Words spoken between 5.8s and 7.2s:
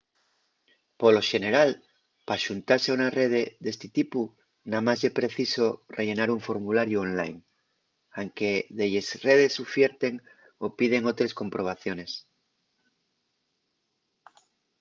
rellenar un formulariu